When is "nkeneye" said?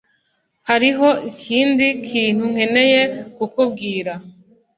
2.53-3.01